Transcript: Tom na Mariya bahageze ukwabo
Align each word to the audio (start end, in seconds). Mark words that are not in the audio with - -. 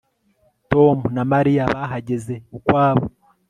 Tom 0.71 0.97
na 1.15 1.23
Mariya 1.31 1.63
bahageze 1.73 2.35
ukwabo 2.57 3.05